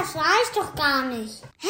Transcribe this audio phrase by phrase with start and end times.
[0.00, 1.42] das weiß doch gar nicht.
[1.58, 1.68] Hä?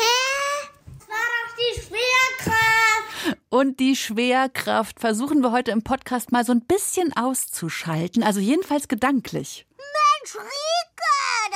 [0.99, 3.39] Das war doch die Schwerkraft.
[3.49, 8.87] Und die Schwerkraft versuchen wir heute im Podcast mal so ein bisschen auszuschalten, also jedenfalls
[8.87, 9.67] gedanklich.
[9.77, 10.70] Mensch, Rike,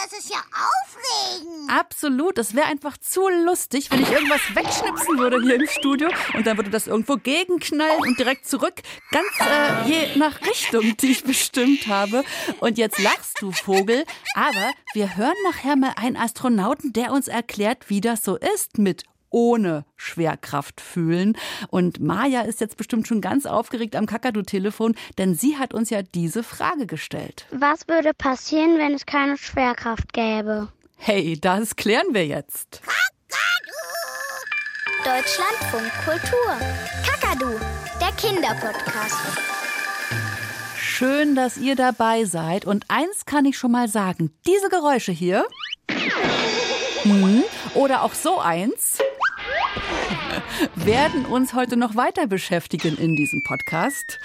[0.04, 1.70] das ist ja aufregend.
[1.70, 6.46] Absolut, es wäre einfach zu lustig, wenn ich irgendwas wegschnipsen würde hier im Studio und
[6.46, 8.74] dann würde das irgendwo gegenknallen und direkt zurück,
[9.10, 12.24] ganz äh, je nach Richtung, die ich bestimmt habe.
[12.60, 17.88] Und jetzt lachst du, Vogel, aber wir hören nachher mal einen Astronauten, der uns erklärt,
[17.88, 21.36] wie das so ist mit ohne Schwerkraft fühlen.
[21.68, 26.02] Und Maja ist jetzt bestimmt schon ganz aufgeregt am Kakadu-Telefon, denn sie hat uns ja
[26.02, 27.46] diese Frage gestellt.
[27.50, 30.68] Was würde passieren, wenn es keine Schwerkraft gäbe?
[30.96, 32.80] Hey, das klären wir jetzt.
[35.04, 36.56] Deutschlandfunk Kultur.
[37.04, 37.58] Kakadu,
[38.00, 39.18] der Kinderpodcast.
[40.78, 42.64] Schön, dass ihr dabei seid.
[42.66, 45.44] Und eins kann ich schon mal sagen: diese Geräusche hier.
[47.02, 47.42] Hm,
[47.74, 48.98] oder auch so eins
[50.74, 54.20] werden uns heute noch weiter beschäftigen in diesem Podcast.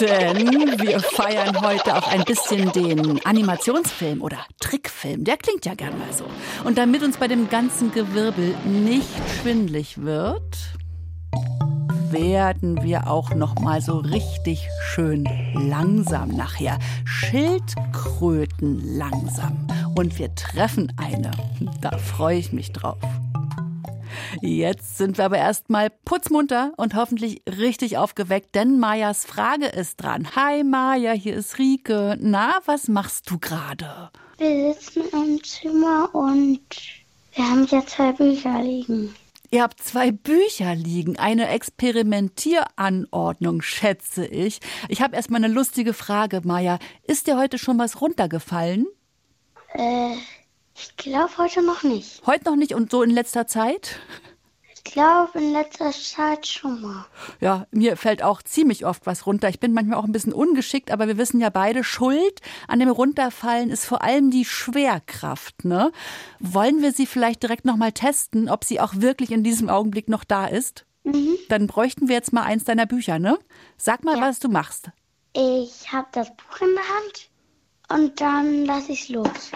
[0.00, 0.36] Denn
[0.80, 5.24] wir feiern heute auch ein bisschen den Animationsfilm oder Trickfilm.
[5.24, 6.24] Der klingt ja gern mal so.
[6.64, 9.08] Und damit uns bei dem ganzen Gewirbel nicht
[9.40, 10.56] schwindlig wird,
[12.12, 16.78] werden wir auch noch mal so richtig schön langsam nachher.
[17.04, 19.66] Schildkröten langsam.
[19.94, 21.32] Und wir treffen eine.
[21.80, 22.98] Da freue ich mich drauf.
[24.40, 30.28] Jetzt sind wir aber erstmal putzmunter und hoffentlich richtig aufgeweckt, denn Majas Frage ist dran.
[30.36, 32.16] Hi Maja, hier ist Rike.
[32.20, 34.10] Na, was machst du gerade?
[34.38, 36.60] Wir sitzen im Zimmer und
[37.34, 39.14] wir haben hier zwei Bücher liegen.
[39.50, 44.60] Ihr habt zwei Bücher liegen, eine Experimentieranordnung, schätze ich.
[44.88, 46.78] Ich habe erstmal eine lustige Frage, Maja.
[47.04, 48.86] Ist dir heute schon was runtergefallen?
[49.72, 50.16] Äh,
[50.80, 52.22] ich glaube heute noch nicht.
[52.26, 53.98] Heute noch nicht und so in letzter Zeit?
[54.74, 57.04] Ich glaube in letzter Zeit schon mal.
[57.40, 59.48] Ja, mir fällt auch ziemlich oft was runter.
[59.48, 62.88] Ich bin manchmal auch ein bisschen ungeschickt, aber wir wissen ja beide, Schuld an dem
[62.88, 65.64] Runterfallen ist vor allem die Schwerkraft.
[65.64, 65.92] Ne?
[66.40, 70.24] Wollen wir sie vielleicht direkt nochmal testen, ob sie auch wirklich in diesem Augenblick noch
[70.24, 70.86] da ist?
[71.04, 71.36] Mhm.
[71.48, 73.38] Dann bräuchten wir jetzt mal eins deiner Bücher, ne?
[73.76, 74.22] Sag mal, Ja.
[74.22, 74.90] was du machst.
[75.34, 77.30] Ich habe das Buch in der Hand
[78.02, 79.50] und dann lasse ich es los.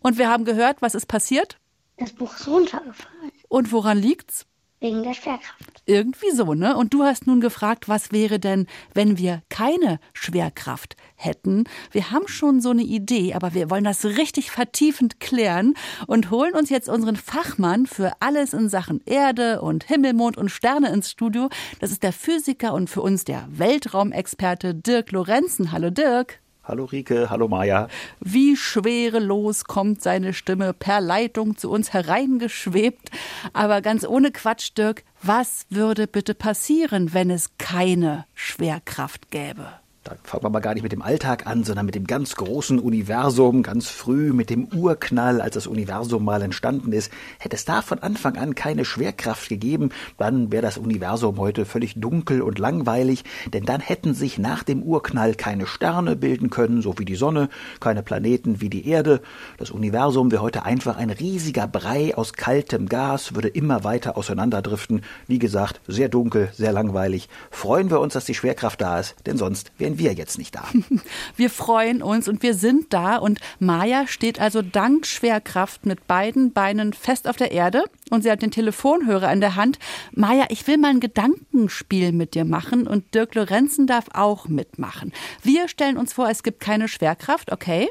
[0.00, 1.58] Und wir haben gehört, was ist passiert?
[1.96, 3.32] Das Buch ist runtergefallen.
[3.48, 4.46] Und woran liegt's?
[4.80, 5.82] Wegen der Schwerkraft.
[5.86, 6.76] Irgendwie so, ne?
[6.76, 11.64] Und du hast nun gefragt, was wäre denn, wenn wir keine Schwerkraft hätten?
[11.90, 15.74] Wir haben schon so eine Idee, aber wir wollen das richtig vertiefend klären
[16.06, 20.48] und holen uns jetzt unseren Fachmann für alles in Sachen Erde und Himmel, Mond und
[20.48, 21.48] Sterne ins Studio.
[21.80, 25.72] Das ist der Physiker und für uns der Weltraumexperte Dirk Lorenzen.
[25.72, 26.40] Hallo Dirk.
[26.68, 27.88] Hallo Rike, hallo Maja.
[28.20, 33.10] Wie schwerelos kommt seine Stimme per Leitung zu uns hereingeschwebt.
[33.54, 39.80] Aber ganz ohne Quatsch, Dirk, was würde bitte passieren, wenn es keine Schwerkraft gäbe?
[40.08, 42.78] Da fangen wir mal gar nicht mit dem Alltag an, sondern mit dem ganz großen
[42.78, 47.12] Universum, ganz früh mit dem Urknall, als das Universum mal entstanden ist.
[47.38, 52.00] Hätte es da von Anfang an keine Schwerkraft gegeben, dann wäre das Universum heute völlig
[52.00, 56.98] dunkel und langweilig, denn dann hätten sich nach dem Urknall keine Sterne bilden können, so
[56.98, 59.20] wie die Sonne, keine Planeten wie die Erde.
[59.58, 65.02] Das Universum wäre heute einfach ein riesiger Brei aus kaltem Gas, würde immer weiter auseinanderdriften.
[65.26, 67.28] Wie gesagt, sehr dunkel, sehr langweilig.
[67.50, 70.64] Freuen wir uns, dass die Schwerkraft da ist, denn sonst wären wir jetzt nicht da.
[71.36, 76.52] Wir freuen uns und wir sind da und Maja steht also dank Schwerkraft mit beiden
[76.52, 79.78] Beinen fest auf der Erde und sie hat den Telefonhörer in der Hand.
[80.12, 85.12] Maja, ich will mal ein Gedankenspiel mit dir machen und Dirk Lorenzen darf auch mitmachen.
[85.42, 87.88] Wir stellen uns vor, es gibt keine Schwerkraft, okay?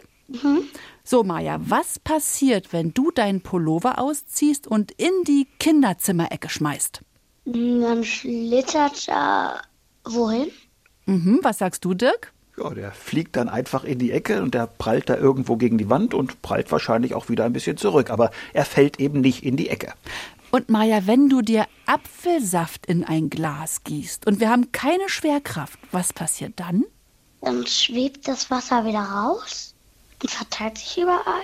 [1.03, 7.01] So, Maja, was passiert, wenn du deinen Pullover ausziehst und in die Kinderzimmerecke schmeißt?
[7.45, 9.61] Dann schlittert er
[10.03, 10.51] wohin?
[11.07, 12.33] Mhm, was sagst du, Dirk?
[12.57, 15.89] Ja, der fliegt dann einfach in die Ecke und der prallt da irgendwo gegen die
[15.89, 18.09] Wand und prallt wahrscheinlich auch wieder ein bisschen zurück.
[18.09, 19.93] Aber er fällt eben nicht in die Ecke.
[20.51, 25.79] Und Maja, wenn du dir Apfelsaft in ein Glas gießt und wir haben keine Schwerkraft,
[25.91, 26.83] was passiert dann?
[27.41, 29.73] Dann schwebt das Wasser wieder raus
[30.21, 31.43] und verteilt sich überall.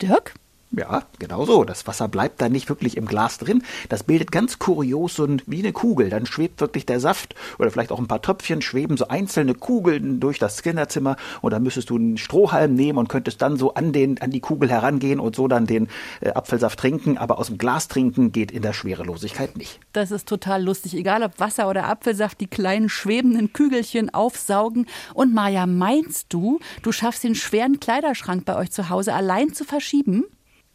[0.00, 0.34] Dirk?
[0.70, 1.64] Ja, genau so.
[1.64, 3.62] Das Wasser bleibt da nicht wirklich im Glas drin.
[3.88, 6.10] Das bildet ganz kurios so ein, wie eine Kugel.
[6.10, 10.20] Dann schwebt wirklich der Saft oder vielleicht auch ein paar Tröpfchen schweben so einzelne Kugeln
[10.20, 13.92] durch das Kinderzimmer und dann müsstest du einen Strohhalm nehmen und könntest dann so an
[13.92, 15.88] den an die Kugel herangehen und so dann den
[16.20, 17.16] äh, Apfelsaft trinken.
[17.16, 19.80] Aber aus dem Glas trinken geht in der Schwerelosigkeit nicht.
[19.94, 20.94] Das ist total lustig.
[20.94, 24.86] Egal ob Wasser oder Apfelsaft, die kleinen schwebenden Kügelchen aufsaugen.
[25.14, 29.64] Und Maja, meinst du, du schaffst den schweren Kleiderschrank bei euch zu Hause allein zu
[29.64, 30.24] verschieben?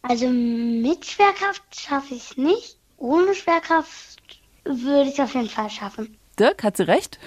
[0.06, 2.76] Also mit Schwerkraft schaffe ich es nicht.
[2.98, 4.18] Ohne Schwerkraft
[4.64, 6.18] würde ich es auf jeden Fall schaffen.
[6.38, 7.18] Dirk, hat sie recht?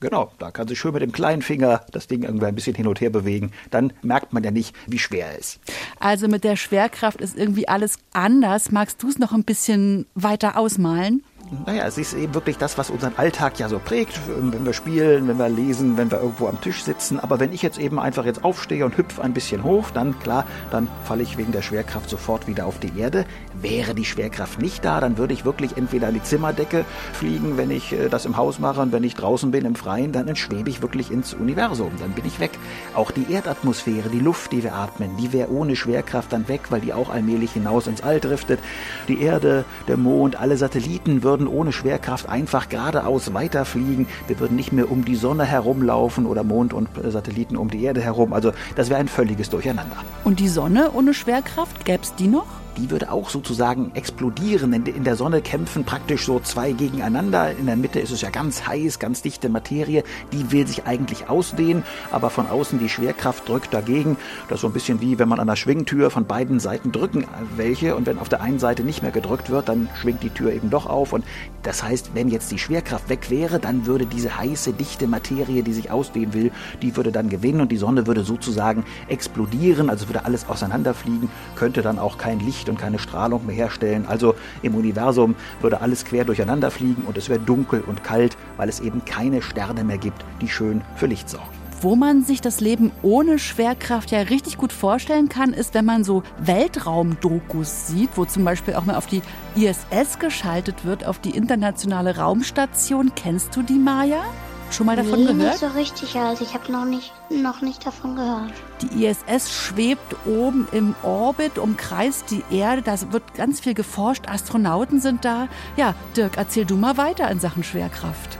[0.00, 2.88] Genau, da kann sie schön mit dem kleinen Finger das Ding irgendwie ein bisschen hin
[2.88, 3.52] und her bewegen.
[3.70, 5.60] Dann merkt man ja nicht, wie schwer er ist.
[6.00, 8.72] Also mit der Schwerkraft ist irgendwie alles anders.
[8.72, 11.22] Magst du es noch ein bisschen weiter ausmalen?
[11.66, 15.28] Naja, es ist eben wirklich das, was unseren Alltag ja so prägt, wenn wir spielen,
[15.28, 17.20] wenn wir lesen, wenn wir irgendwo am Tisch sitzen.
[17.20, 20.46] Aber wenn ich jetzt eben einfach jetzt aufstehe und hüpfe ein bisschen hoch, dann klar,
[20.70, 23.26] dann falle ich wegen der Schwerkraft sofort wieder auf die Erde.
[23.60, 27.70] Wäre die Schwerkraft nicht da, dann würde ich wirklich entweder an die Zimmerdecke fliegen, wenn
[27.70, 30.70] ich äh, das im Haus mache und wenn ich draußen bin im Freien, dann schwebe
[30.70, 32.52] ich wirklich ins Universum, dann bin ich weg.
[32.94, 36.80] Auch die Erdatmosphäre, die Luft, die wir atmen, die wäre ohne Schwerkraft dann weg, weil
[36.80, 38.58] die auch allmählich hinaus ins All driftet.
[39.06, 44.06] Die Erde, der Mond, alle Satelliten würden ohne Schwerkraft einfach geradeaus weiterfliegen.
[44.26, 48.00] Wir würden nicht mehr um die Sonne herumlaufen oder Mond und Satelliten um die Erde
[48.00, 48.32] herum.
[48.32, 49.96] Also das wäre ein völliges Durcheinander.
[50.24, 52.61] Und die Sonne ohne Schwerkraft, gäbe es die noch?
[52.76, 54.72] Die würde auch sozusagen explodieren.
[54.72, 57.50] In der Sonne kämpfen praktisch so zwei gegeneinander.
[57.52, 60.04] In der Mitte ist es ja ganz heiß, ganz dichte Materie.
[60.32, 64.16] Die will sich eigentlich ausdehnen, aber von außen die Schwerkraft drückt dagegen.
[64.48, 67.26] Das ist so ein bisschen wie wenn man an der Schwingtür von beiden Seiten drücken
[67.56, 70.52] welche und wenn auf der einen Seite nicht mehr gedrückt wird, dann schwingt die Tür
[70.52, 71.12] eben doch auf.
[71.12, 71.24] Und
[71.62, 75.72] das heißt, wenn jetzt die Schwerkraft weg wäre, dann würde diese heiße, dichte Materie, die
[75.72, 80.24] sich ausdehnen will, die würde dann gewinnen und die Sonne würde sozusagen explodieren, also würde
[80.24, 84.06] alles auseinanderfliegen, könnte dann auch kein Licht Licht und keine Strahlung mehr herstellen.
[84.06, 88.68] Also im Universum würde alles quer durcheinander fliegen und es wäre dunkel und kalt, weil
[88.68, 91.48] es eben keine Sterne mehr gibt, die schön für Licht sorgen.
[91.80, 96.04] Wo man sich das Leben ohne Schwerkraft ja richtig gut vorstellen kann, ist, wenn man
[96.04, 99.22] so Weltraumdokus sieht, wo zum Beispiel auch mal auf die
[99.56, 103.10] ISS geschaltet wird, auf die internationale Raumstation.
[103.16, 104.22] Kennst du die, Maya?
[104.72, 105.38] Schon mal davon nee, gehört?
[105.38, 108.52] Nicht so richtig, also ich habe noch nicht, noch nicht davon gehört.
[108.80, 115.00] Die ISS schwebt oben im Orbit, umkreist die Erde, da wird ganz viel geforscht, Astronauten
[115.00, 115.48] sind da.
[115.76, 118.38] Ja, Dirk, erzähl du mal weiter in Sachen Schwerkraft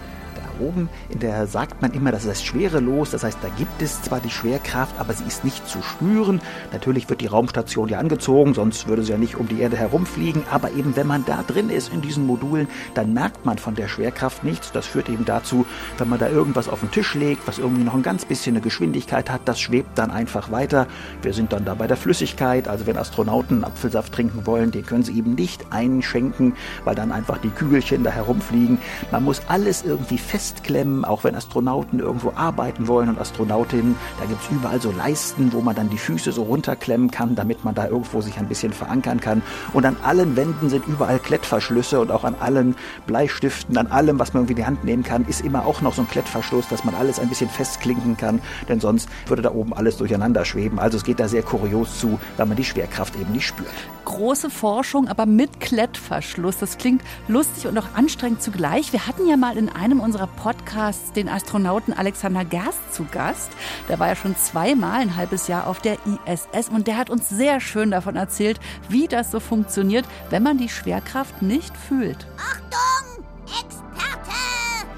[0.60, 3.10] oben in der sagt man immer, das ist schwerelos.
[3.10, 6.40] Das heißt, da gibt es zwar die Schwerkraft, aber sie ist nicht zu spüren.
[6.72, 10.43] Natürlich wird die Raumstation ja angezogen, sonst würde sie ja nicht um die Erde herumfliegen.
[10.50, 13.88] Aber eben, wenn man da drin ist in diesen Modulen, dann merkt man von der
[13.88, 14.72] Schwerkraft nichts.
[14.72, 15.66] Das führt eben dazu,
[15.99, 18.62] wenn man da irgendwas auf den Tisch legt, was irgendwie noch ein ganz bisschen eine
[18.62, 20.87] Geschwindigkeit hat, das schwebt dann einfach weiter.
[21.22, 22.69] Wir sind dann da bei der Flüssigkeit.
[22.69, 26.54] Also wenn Astronauten Apfelsaft trinken wollen, den können sie eben nicht einschenken,
[26.84, 28.78] weil dann einfach die Kügelchen da herumfliegen.
[29.10, 33.94] Man muss alles irgendwie fest festklemmen, auch wenn Astronauten irgendwo arbeiten wollen und Astronautinnen.
[34.19, 37.65] Da gibt es überall so Leisten, wo man dann die Füße so runterklemmen kann, damit
[37.65, 39.43] man da irgendwo sich ein bisschen verankern kann.
[39.73, 42.75] Und an allen Wänden sind überall Klettverschlüsse und auch an allen
[43.06, 45.94] Bleistiften, an allem, was man irgendwie in die Hand nehmen kann, ist immer auch noch
[45.94, 49.73] so ein Klettverschluss, dass man alles ein bisschen festklinken kann, denn sonst würde da oben
[49.73, 50.81] alles durcheinander schweben.
[50.81, 53.69] Also es geht da sehr kurios zu, weil man die Schwerkraft eben nicht spürt.
[54.05, 56.56] Große Forschung, aber mit Klettverschluss.
[56.59, 58.93] Das klingt lustig und auch anstrengend zugleich.
[58.93, 63.50] Wir hatten ja mal in einem unserer Podcasts den Astronauten Alexander Gerst zu Gast.
[63.88, 67.29] Der war ja schon zweimal ein halbes Jahr auf der ISS und der hat uns
[67.29, 72.26] sehr schön davon erzählt, wie das so funktioniert, wenn man die Schwerkraft nicht fühlt.
[72.37, 74.37] Achtung, Experte!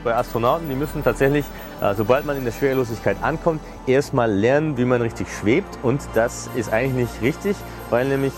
[0.03, 1.45] Bei Astronauten, die müssen tatsächlich,
[1.81, 5.79] äh, sobald man in der Schwerelosigkeit ankommt, erstmal lernen, wie man richtig schwebt.
[5.83, 7.57] Und das ist eigentlich nicht richtig,
[7.91, 8.33] weil nämlich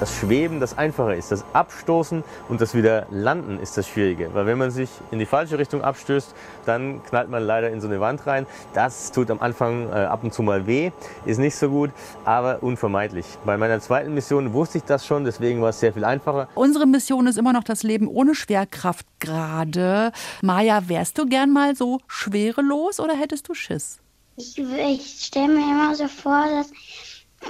[0.00, 1.30] das Schweben das Einfache ist.
[1.30, 4.34] Das Abstoßen und das wieder Landen ist das Schwierige.
[4.34, 6.34] Weil wenn man sich in die falsche Richtung abstößt,
[6.66, 8.46] dann knallt man leider in so eine Wand rein.
[8.74, 10.90] Das tut am Anfang äh, ab und zu mal weh,
[11.26, 11.90] ist nicht so gut,
[12.24, 13.26] aber unvermeidlich.
[13.44, 16.48] Bei meiner zweiten Mission wusste ich das schon, deswegen war es sehr viel einfacher.
[16.54, 20.12] Unsere Mission ist immer noch das Leben ohne Schwerkraft gerade.
[20.42, 23.98] Maja, wärst du gern mal so schwerelos oder hättest du Schiss?
[24.36, 26.72] Ich, ich stelle mir immer so vor, dass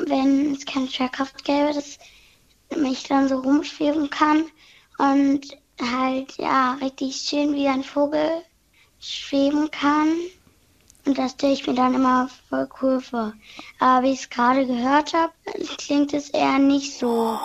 [0.08, 1.98] wenn es keine Schwerkraft gäbe, dass
[2.76, 4.44] mich dann so rumschweben kann
[4.98, 5.40] und
[5.80, 8.42] halt ja richtig schön wie ein Vogel
[9.00, 10.08] schweben kann.
[11.06, 13.32] Und das stelle ich mir dann immer voll cool vor.
[13.78, 15.32] Aber wie ich es gerade gehört habe,
[15.78, 17.38] klingt es eher nicht so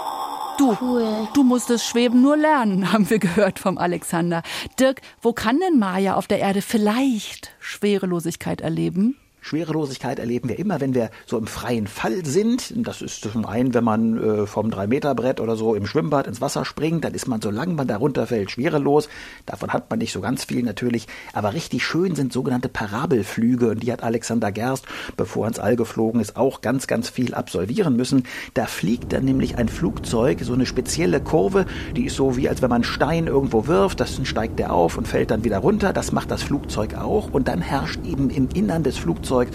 [0.58, 1.28] du, cool.
[1.34, 4.44] Du musst das Schweben nur lernen, haben wir gehört vom Alexander.
[4.80, 9.18] Dirk, wo kann denn Maya auf der Erde vielleicht Schwerelosigkeit erleben?
[9.46, 12.74] Schwerelosigkeit erleben wir immer, wenn wir so im freien Fall sind.
[12.76, 16.66] Das ist zum einen, wenn man äh, vom 3-Meter-Brett oder so im Schwimmbad ins Wasser
[16.66, 19.08] springt, dann ist man, solange man da runterfällt, schwerelos.
[19.46, 21.06] Davon hat man nicht so ganz viel natürlich.
[21.32, 23.70] Aber richtig schön sind sogenannte Parabelflüge.
[23.70, 24.86] Und die hat Alexander Gerst,
[25.16, 28.24] bevor er ins All geflogen ist, auch ganz, ganz viel absolvieren müssen.
[28.56, 32.64] Da fliegt dann nämlich ein Flugzeug, so eine spezielle Kurve, die ist so wie, als
[32.64, 34.00] wenn man Stein irgendwo wirft.
[34.00, 35.94] Das steigt der auf und fällt dann wieder runter.
[35.94, 37.32] Das macht das Flugzeug auch.
[37.32, 39.50] Und dann herrscht eben im Innern des Flugzeugs Flugzeug,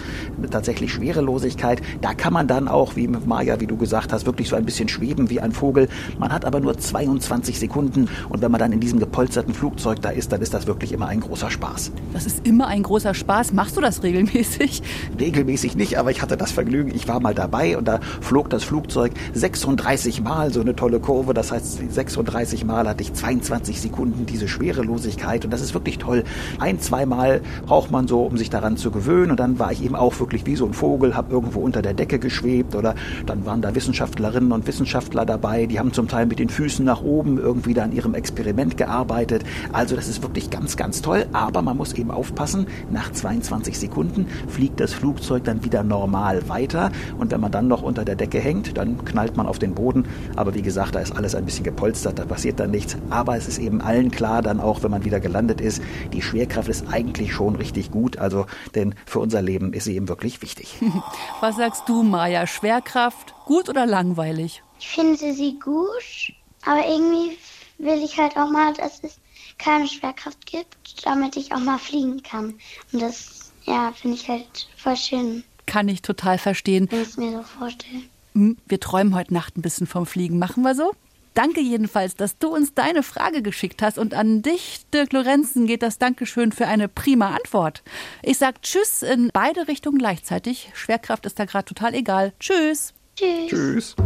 [0.50, 1.80] tatsächlich Schwerelosigkeit.
[2.00, 4.88] Da kann man dann auch, wie Maja, wie du gesagt hast, wirklich so ein bisschen
[4.88, 5.88] schweben wie ein Vogel.
[6.18, 10.10] Man hat aber nur 22 Sekunden und wenn man dann in diesem gepolsterten Flugzeug da
[10.10, 11.92] ist, dann ist das wirklich immer ein großer Spaß.
[12.12, 13.52] Das ist immer ein großer Spaß.
[13.52, 14.82] Machst du das regelmäßig?
[15.18, 16.94] Regelmäßig nicht, aber ich hatte das Vergnügen.
[16.94, 21.34] Ich war mal dabei und da flog das Flugzeug 36 Mal so eine tolle Kurve.
[21.34, 26.24] Das heißt, 36 Mal hatte ich 22 Sekunden diese Schwerelosigkeit und das ist wirklich toll.
[26.58, 29.96] Ein, zweimal braucht man so, um sich daran zu gewöhnen und dann war ich eben
[29.96, 32.94] auch wirklich wie so ein Vogel, habe irgendwo unter der Decke geschwebt oder
[33.26, 37.02] dann waren da Wissenschaftlerinnen und Wissenschaftler dabei, die haben zum Teil mit den Füßen nach
[37.02, 39.44] oben irgendwie da an ihrem Experiment gearbeitet.
[39.72, 44.26] Also das ist wirklich ganz, ganz toll, aber man muss eben aufpassen, nach 22 Sekunden
[44.48, 48.38] fliegt das Flugzeug dann wieder normal weiter und wenn man dann noch unter der Decke
[48.38, 50.04] hängt, dann knallt man auf den Boden.
[50.36, 52.96] Aber wie gesagt, da ist alles ein bisschen gepolstert, da passiert dann nichts.
[53.10, 56.68] Aber es ist eben allen klar, dann auch, wenn man wieder gelandet ist, die Schwerkraft
[56.68, 58.18] ist eigentlich schon richtig gut.
[58.18, 60.74] Also, denn für unser Leben ist sie eben wirklich wichtig.
[61.40, 62.46] Was sagst du, Maja?
[62.46, 64.62] Schwerkraft gut oder langweilig?
[64.78, 66.32] Ich finde sie gut,
[66.64, 67.38] aber irgendwie
[67.78, 69.18] will ich halt auch mal, dass es
[69.58, 72.54] keine Schwerkraft gibt, damit ich auch mal fliegen kann.
[72.92, 75.44] Und das, ja, finde ich halt voll schön.
[75.66, 76.88] Kann ich total verstehen.
[76.90, 78.02] Wenn ich es mir so vorstelle.
[78.34, 80.38] Hm, wir träumen heute Nacht ein bisschen vom Fliegen.
[80.38, 80.92] Machen wir so?
[81.34, 83.98] Danke jedenfalls, dass du uns deine Frage geschickt hast.
[83.98, 87.82] Und an dich, Dirk Lorenzen, geht das Dankeschön für eine prima Antwort.
[88.22, 90.70] Ich sag Tschüss in beide Richtungen gleichzeitig.
[90.74, 92.32] Schwerkraft ist da gerade total egal.
[92.40, 92.94] Tschüss.
[93.16, 93.48] Tschüss.
[93.48, 93.96] Tschüss.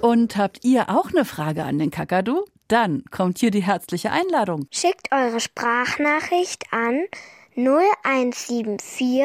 [0.00, 2.44] Und habt ihr auch eine Frage an den Kakadu?
[2.68, 4.66] Dann kommt hier die herzliche Einladung.
[4.70, 7.04] Schickt eure Sprachnachricht an
[7.56, 9.24] 0174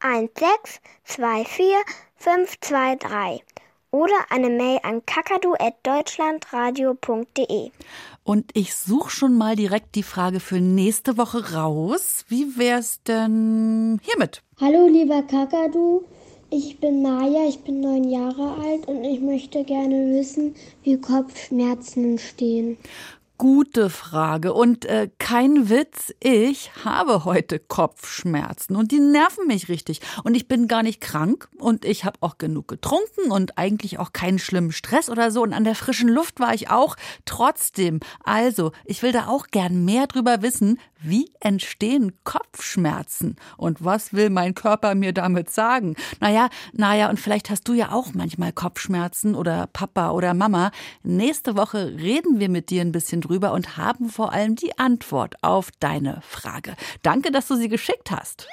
[0.00, 1.66] 1624
[2.16, 3.44] 523
[3.92, 7.70] oder eine Mail an kakadu.deutschlandradio.de.
[8.24, 12.24] Und ich suche schon mal direkt die Frage für nächste Woche raus.
[12.28, 14.42] Wie wär's denn hiermit?
[14.60, 16.02] Hallo, lieber Kakadu.
[16.50, 22.12] Ich bin Maja, ich bin neun Jahre alt und ich möchte gerne wissen, wie Kopfschmerzen
[22.12, 22.76] entstehen.
[23.42, 24.52] Gute Frage.
[24.54, 30.00] Und äh, kein Witz, ich habe heute Kopfschmerzen und die nerven mich richtig.
[30.22, 34.12] Und ich bin gar nicht krank und ich habe auch genug getrunken und eigentlich auch
[34.12, 35.42] keinen schlimmen Stress oder so.
[35.42, 36.94] Und an der frischen Luft war ich auch
[37.24, 37.98] trotzdem.
[38.22, 43.34] Also, ich will da auch gern mehr drüber wissen, wie entstehen Kopfschmerzen?
[43.56, 45.96] Und was will mein Körper mir damit sagen?
[46.20, 50.70] Naja, naja, und vielleicht hast du ja auch manchmal Kopfschmerzen oder Papa oder Mama.
[51.02, 55.36] Nächste Woche reden wir mit dir ein bisschen drüber und haben vor allem die Antwort
[55.42, 56.74] auf deine Frage.
[57.02, 58.48] Danke, dass du sie geschickt hast.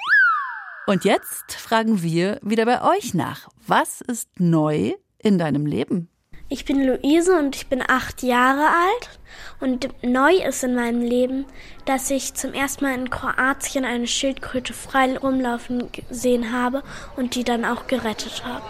[0.86, 3.48] Und jetzt fragen wir wieder bei euch nach.
[3.66, 6.08] Was ist neu in deinem Leben?
[6.48, 9.20] Ich bin Luise und ich bin acht Jahre alt.
[9.60, 11.44] Und neu ist in meinem Leben,
[11.84, 16.82] dass ich zum ersten Mal in Kroatien eine Schildkröte frei rumlaufen gesehen habe
[17.14, 18.64] und die dann auch gerettet habe.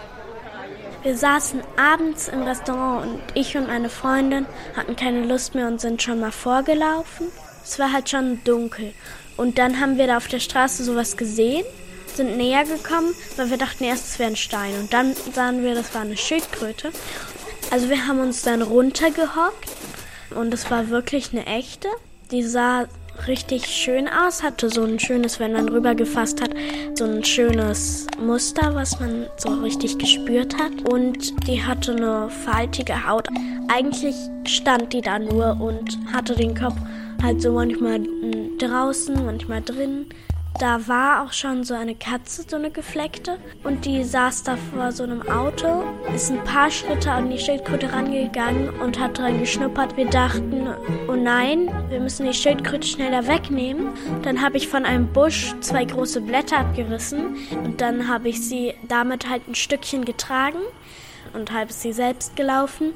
[1.02, 4.45] Wir saßen abends im Restaurant und ich und meine Freundin
[4.76, 7.28] hatten keine Lust mehr und sind schon mal vorgelaufen.
[7.64, 8.92] Es war halt schon dunkel.
[9.38, 11.64] Und dann haben wir da auf der Straße sowas gesehen,
[12.14, 14.78] sind näher gekommen, weil wir dachten erst, es wäre ein Stein.
[14.78, 16.90] Und dann sahen wir, das war eine Schildkröte.
[17.71, 19.71] Also wir haben uns dann runtergehockt
[20.35, 21.88] und es war wirklich eine echte.
[22.30, 22.87] Die sah
[23.27, 26.50] richtig schön aus, hatte so ein schönes, wenn man rübergefasst hat,
[26.95, 30.91] so ein schönes Muster, was man so richtig gespürt hat.
[30.91, 33.29] Und die hatte eine faltige Haut.
[33.69, 36.77] Eigentlich stand die da nur und hatte den Kopf
[37.23, 38.00] halt so manchmal
[38.59, 40.07] draußen, manchmal drin.
[40.59, 43.38] Da war auch schon so eine Katze, so eine gefleckte.
[43.64, 47.92] Und die saß da vor so einem Auto, ist ein paar Schritte an die Schildkröte
[47.92, 49.97] rangegangen und hat dran geschnuppert.
[49.97, 50.69] Wir dachten,
[51.09, 53.90] oh nein, wir müssen die Schildkröte schneller wegnehmen.
[54.23, 58.75] Dann habe ich von einem Busch zwei große Blätter abgerissen und dann habe ich sie
[58.87, 60.59] damit halt ein Stückchen getragen
[61.33, 62.92] und ist sie selbst gelaufen.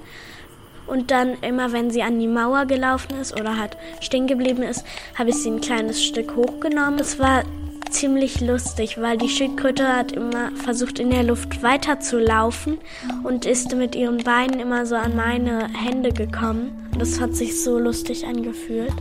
[0.86, 4.84] Und dann immer, wenn sie an die Mauer gelaufen ist oder halt stehen geblieben ist,
[5.18, 6.98] habe ich sie ein kleines Stück hochgenommen.
[6.98, 7.44] Das war
[7.90, 12.78] ziemlich lustig, weil die Schildkröte hat immer versucht in der Luft weiterzulaufen
[13.22, 16.90] und ist mit ihren Beinen immer so an meine Hände gekommen.
[16.98, 18.92] Das hat sich so lustig angefühlt.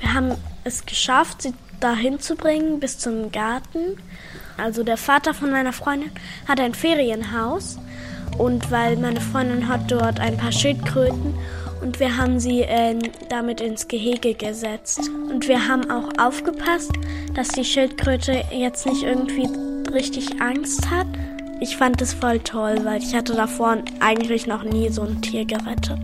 [0.00, 0.32] Wir haben
[0.64, 3.96] es geschafft, sie dahin zu bringen bis zum Garten.
[4.56, 6.10] Also der Vater von meiner Freundin
[6.46, 7.78] hat ein Ferienhaus
[8.38, 11.34] und weil meine Freundin hat dort ein paar Schildkröten
[11.82, 15.10] und wir haben sie äh, damit ins Gehege gesetzt.
[15.30, 16.92] Und wir haben auch aufgepasst,
[17.34, 19.48] dass die Schildkröte jetzt nicht irgendwie
[19.92, 21.06] richtig Angst hat.
[21.60, 25.44] Ich fand es voll toll, weil ich hatte davor eigentlich noch nie so ein Tier
[25.44, 26.00] gerettet.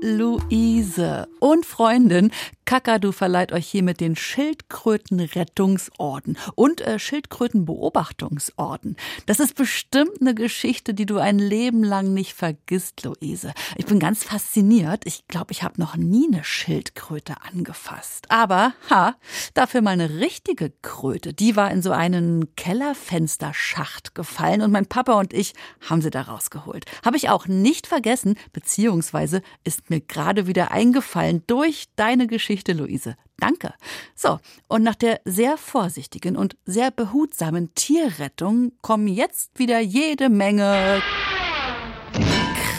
[0.00, 2.30] Luise und Freundin
[2.68, 8.96] Kakadu verleiht euch hiermit den Schildkrötenrettungsorden und äh, Schildkrötenbeobachtungsorden.
[9.24, 13.54] Das ist bestimmt eine Geschichte, die du ein Leben lang nicht vergisst, Luise.
[13.76, 15.06] Ich bin ganz fasziniert.
[15.06, 18.30] Ich glaube, ich habe noch nie eine Schildkröte angefasst.
[18.30, 19.16] Aber, ha,
[19.54, 21.32] dafür mal eine richtige Kröte.
[21.32, 25.54] Die war in so einen Kellerfensterschacht gefallen und mein Papa und ich
[25.88, 26.84] haben sie da rausgeholt.
[27.02, 33.16] Habe ich auch nicht vergessen, beziehungsweise ist mir gerade wieder eingefallen durch deine Geschichte, Luise.
[33.38, 33.74] Danke.
[34.14, 41.02] So, und nach der sehr vorsichtigen und sehr behutsamen Tierrettung kommen jetzt wieder jede Menge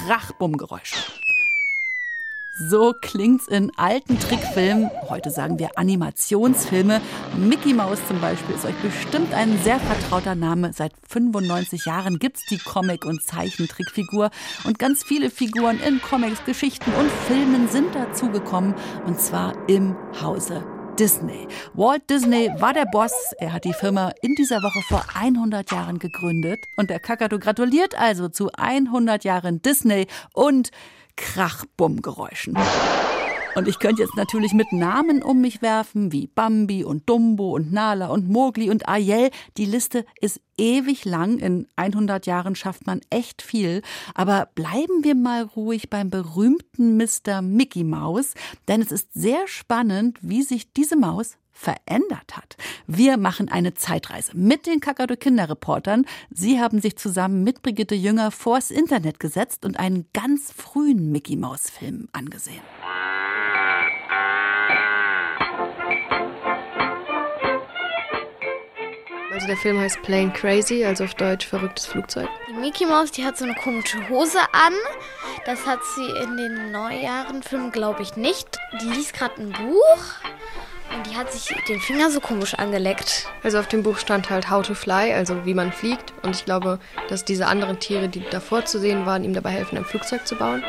[0.05, 0.97] Krachbummgeräusche.
[2.61, 6.99] So klingt's in alten Trickfilmen, heute sagen wir Animationsfilme.
[7.37, 10.73] Mickey Mouse zum Beispiel ist euch bestimmt ein sehr vertrauter Name.
[10.73, 14.29] Seit 95 Jahren gibt's die Comic- und Zeichentrickfigur
[14.65, 18.75] und ganz viele Figuren in Comics, Geschichten und Filmen sind dazugekommen
[19.05, 20.61] und zwar im Hause
[20.99, 21.47] Disney.
[21.75, 23.13] Walt Disney war der Boss.
[23.37, 26.59] Er hat die Firma in dieser Woche vor 100 Jahren gegründet.
[26.75, 30.71] Und der Kakadu gratuliert also zu 100 Jahren Disney und
[31.15, 32.57] Krachbummgeräuschen.
[33.55, 37.71] Und ich könnte jetzt natürlich mit Namen um mich werfen, wie Bambi und Dumbo und
[37.71, 39.31] Nala und Mogli und Ariel.
[39.57, 41.39] Die Liste ist ewig lang.
[41.39, 43.81] In 100 Jahren schafft man echt viel.
[44.13, 47.41] Aber bleiben wir mal ruhig beim berühmten Mr.
[47.41, 48.33] Mickey Mouse,
[48.67, 52.55] denn es ist sehr spannend, wie sich diese Maus verändert hat.
[52.87, 56.05] Wir machen eine Zeitreise mit den Kakadu Kinderreportern.
[56.29, 61.35] Sie haben sich zusammen mit Brigitte Jünger vors Internet gesetzt und einen ganz frühen Mickey
[61.35, 62.61] Maus Film angesehen.
[69.39, 72.27] Also der Film heißt Plane Crazy, also auf Deutsch verrücktes Flugzeug.
[72.49, 74.73] Die Mickey Mouse, die hat so eine komische Hose an.
[75.45, 78.59] Das hat sie in den Neujahrenfilmen, glaube ich, nicht.
[78.81, 80.03] Die liest gerade ein Buch
[80.93, 83.29] und die hat sich den Finger so komisch angeleckt.
[83.41, 86.11] Also auf dem Buch stand halt How to Fly, also wie man fliegt.
[86.21, 86.77] Und ich glaube,
[87.07, 90.35] dass diese anderen Tiere, die davor zu sehen waren, ihm dabei helfen, ein Flugzeug zu
[90.35, 90.65] bauen.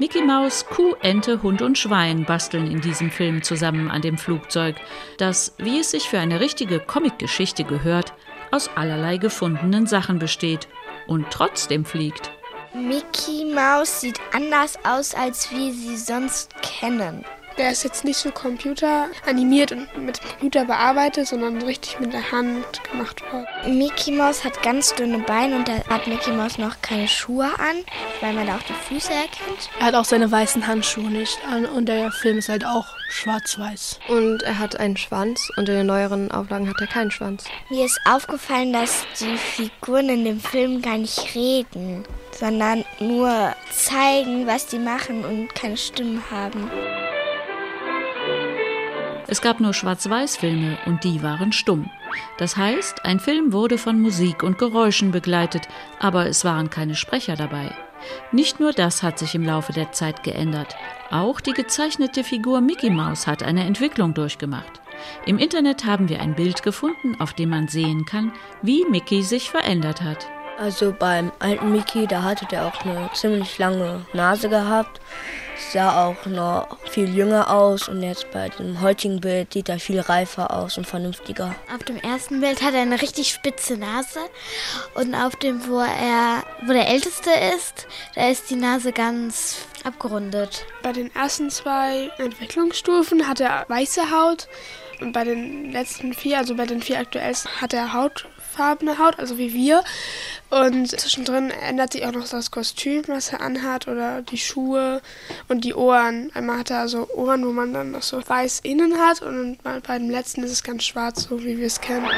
[0.00, 4.76] Mickey Maus, Kuh, Ente, Hund und Schwein basteln in diesem Film zusammen an dem Flugzeug,
[5.16, 8.12] das, wie es sich für eine richtige Comicgeschichte gehört,
[8.52, 10.68] aus allerlei gefundenen Sachen besteht
[11.08, 12.30] und trotzdem fliegt.
[12.72, 17.24] Mickey Maus sieht anders aus, als wir sie sonst kennen.
[17.58, 22.64] Der ist jetzt nicht so computeranimiert und mit Computer bearbeitet, sondern richtig mit der Hand
[22.88, 23.78] gemacht worden.
[23.78, 27.84] Mickey Maus hat ganz dünne Beine und da hat Mickey Maus noch keine Schuhe an,
[28.20, 29.70] weil man da auch die Füße erkennt.
[29.80, 33.98] Er hat auch seine weißen Handschuhe nicht an und der Film ist halt auch schwarz-weiß.
[34.08, 37.44] Und er hat einen Schwanz und in den neueren Auflagen hat er keinen Schwanz.
[37.70, 44.46] Mir ist aufgefallen, dass die Figuren in dem Film gar nicht reden, sondern nur zeigen,
[44.46, 46.70] was die machen und keine Stimmen haben.
[49.30, 51.90] Es gab nur Schwarz-Weiß-Filme und die waren stumm.
[52.38, 55.68] Das heißt, ein Film wurde von Musik und Geräuschen begleitet,
[56.00, 57.70] aber es waren keine Sprecher dabei.
[58.32, 60.76] Nicht nur das hat sich im Laufe der Zeit geändert.
[61.10, 64.80] Auch die gezeichnete Figur Mickey Mouse hat eine Entwicklung durchgemacht.
[65.26, 69.50] Im Internet haben wir ein Bild gefunden, auf dem man sehen kann, wie Mickey sich
[69.50, 70.26] verändert hat.
[70.58, 75.00] Also beim alten Mickey, da hatte der auch eine ziemlich lange Nase gehabt
[75.72, 80.00] sah auch noch viel jünger aus und jetzt bei dem heutigen Bild sieht er viel
[80.00, 81.54] reifer aus und vernünftiger.
[81.74, 84.20] Auf dem ersten Bild hat er eine richtig spitze Nase
[84.94, 90.64] und auf dem, wo er, wo der Älteste ist, da ist die Nase ganz abgerundet.
[90.82, 94.48] Bei den ersten zwei Entwicklungsstufen hat er weiße Haut
[95.00, 97.92] und bei den letzten vier, also bei den vier aktuellsten, hat er
[98.58, 99.82] hautfarbene Haut, also wie wir.
[100.50, 105.00] Und zwischendrin ändert sich auch noch das Kostüm, was er anhat, oder die Schuhe
[105.48, 106.30] und die Ohren.
[106.34, 109.98] Einmal hat er so Ohren, wo man dann noch so weiß innen hat, und bei
[109.98, 112.08] dem letzten ist es ganz schwarz, so wie wir es kennen.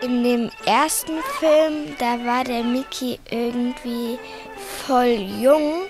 [0.00, 4.18] In dem ersten Film, da war der Mickey irgendwie
[4.86, 5.82] voll jung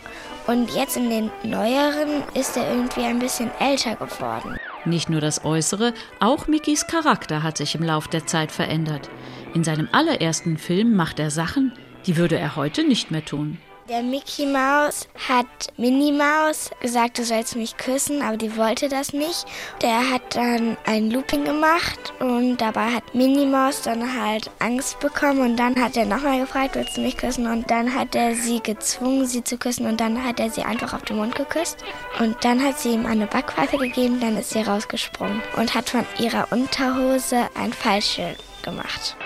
[0.46, 4.58] und jetzt in den neueren ist er irgendwie ein bisschen älter geworden.
[4.88, 9.10] Nicht nur das Äußere, auch Mickys Charakter hat sich im Lauf der Zeit verändert.
[9.52, 11.72] In seinem allerersten Film macht er Sachen,
[12.06, 13.58] die würde er heute nicht mehr tun.
[13.88, 15.46] Der Mickey Mouse hat
[15.78, 19.46] Minnie Maus gesagt, du sollst mich küssen, aber die wollte das nicht.
[19.80, 25.40] Der hat dann ein Looping gemacht und dabei hat Minnie Maus dann halt Angst bekommen
[25.40, 27.46] und dann hat er nochmal gefragt, willst du mich küssen?
[27.46, 30.92] Und dann hat er sie gezwungen, sie zu küssen und dann hat er sie einfach
[30.92, 31.78] auf den Mund geküsst.
[32.20, 36.04] Und dann hat sie ihm eine Backpfeife gegeben, dann ist sie rausgesprungen und hat von
[36.18, 39.16] ihrer Unterhose ein Fallschirm gemacht.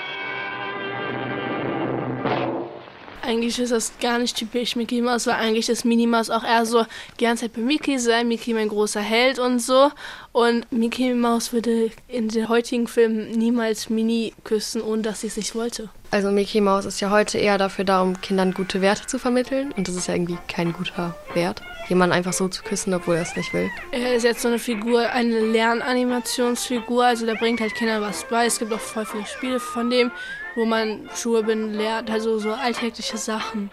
[3.24, 6.66] Eigentlich ist das gar nicht typisch Mickey Mouse, weil eigentlich ist Minnie Mouse auch eher
[6.66, 6.84] so
[7.20, 9.92] die ganze Zeit bei Mickey sein, Mickey mein großer Held und so.
[10.32, 15.36] Und Mickey Mouse würde in den heutigen Filmen niemals Minnie küssen, ohne dass sie es
[15.36, 15.88] nicht wollte.
[16.10, 19.72] Also Mickey Mouse ist ja heute eher dafür da, um Kindern gute Werte zu vermitteln.
[19.76, 23.22] Und das ist ja irgendwie kein guter Wert, jemanden einfach so zu küssen, obwohl er
[23.22, 23.70] es nicht will.
[23.90, 28.46] Er ist jetzt so eine Figur, eine Lernanimationsfigur, also der bringt halt Kindern was bei.
[28.46, 30.10] Es gibt auch voll viele Spiele von dem,
[30.54, 33.70] wo man Schuhe binden lernt, also so alltägliche Sachen.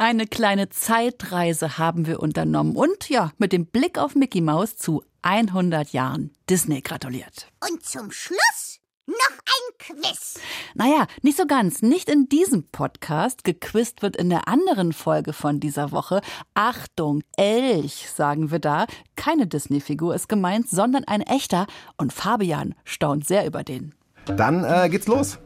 [0.00, 5.04] Eine kleine Zeitreise haben wir unternommen und ja, mit dem Blick auf Mickey Mouse zu
[5.20, 7.48] 100 Jahren Disney gratuliert.
[7.68, 10.40] Und zum Schluss noch ein Quiz.
[10.74, 11.82] Naja, nicht so ganz.
[11.82, 13.44] Nicht in diesem Podcast.
[13.44, 16.22] Gequizt wird in der anderen Folge von dieser Woche.
[16.54, 18.86] Achtung, Elch, sagen wir da.
[19.16, 21.66] Keine Disney-Figur ist gemeint, sondern ein echter.
[21.98, 23.94] Und Fabian staunt sehr über den.
[24.24, 25.38] Dann äh, geht's los.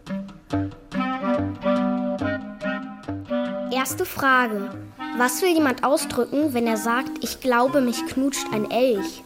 [3.74, 4.70] Erste Frage.
[5.18, 9.24] Was will jemand ausdrücken, wenn er sagt, ich glaube, mich knutscht ein Elch?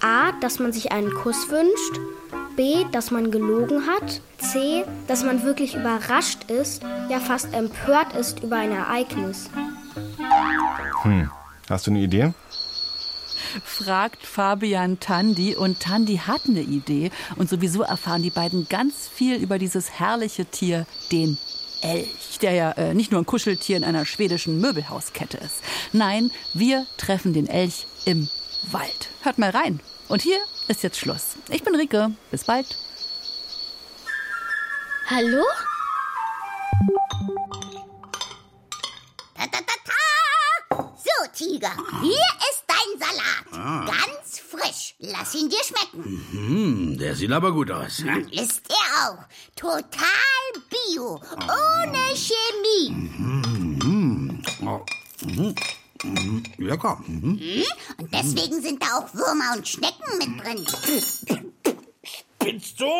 [0.00, 1.98] A, dass man sich einen Kuss wünscht.
[2.54, 4.20] B, dass man gelogen hat.
[4.38, 9.50] C, dass man wirklich überrascht ist, ja fast empört ist über ein Ereignis.
[11.02, 11.28] Hm.
[11.68, 12.32] Hast du eine Idee?
[13.62, 19.36] fragt Fabian Tandi und Tandi hat eine Idee und sowieso erfahren die beiden ganz viel
[19.36, 21.38] über dieses herrliche Tier, den
[21.84, 25.56] Elch, der ja äh, nicht nur ein Kuscheltier in einer schwedischen Möbelhauskette ist.
[25.92, 28.28] Nein, wir treffen den Elch im
[28.70, 29.10] Wald.
[29.22, 29.80] Hört mal rein.
[30.08, 31.36] Und hier ist jetzt Schluss.
[31.50, 32.12] Ich bin Rike.
[32.30, 32.66] Bis bald.
[35.08, 35.44] Hallo?
[39.34, 40.94] Ta, ta, ta, ta.
[40.96, 43.46] So, Tiger, hier ist dein Salat.
[43.52, 43.84] Ah.
[43.86, 44.94] Ganz frisch.
[44.98, 46.26] Lass ihn dir schmecken.
[46.30, 48.00] Hm, der sieht aber gut aus.
[48.30, 49.24] Ist er auch.
[49.56, 50.08] Total
[50.70, 51.20] bio.
[51.32, 52.90] Ohne Chemie.
[52.90, 54.42] Mhm.
[54.62, 54.80] Oh.
[55.24, 55.54] Mhm.
[56.02, 56.42] Mhm.
[56.58, 57.00] Lecker.
[57.06, 57.38] Mhm.
[57.38, 57.64] Hm?
[57.98, 60.66] Und deswegen sind da auch Würmer und Schnecken mit drin.
[62.38, 62.90] Spinnst du?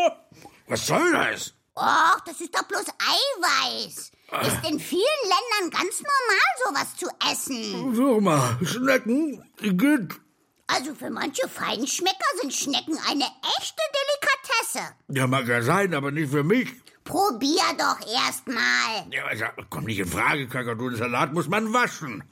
[0.68, 1.53] Was soll das?
[1.77, 4.11] Och, das ist doch bloß Eiweiß.
[4.43, 7.97] Ist in vielen Ländern ganz normal, sowas zu essen.
[7.97, 9.45] Würmer, Schnecken,
[9.77, 10.21] gut.
[10.67, 13.25] Also für manche Feinschmecker sind Schnecken eine
[13.59, 14.95] echte Delikatesse.
[15.09, 16.69] Ja, mag ja sein, aber nicht für mich.
[17.05, 19.07] Probier doch erst mal.
[19.11, 20.89] Ja, also, kommt nicht in Frage, Kakadu.
[20.89, 22.25] Den Salat muss man waschen.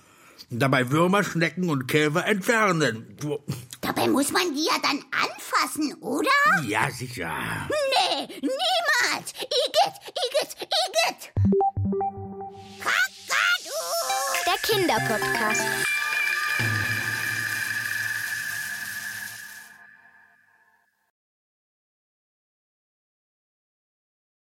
[0.49, 3.17] Dabei Würmer, Schnecken und Käfer entfernen.
[3.81, 6.29] Dabei muss man die ja dann anfassen, oder?
[6.67, 7.33] Ja, sicher.
[7.69, 9.33] Nee, niemals.
[9.35, 11.33] Igitt, Igitt, Igitt.
[14.47, 15.63] Der Kinderpodcast.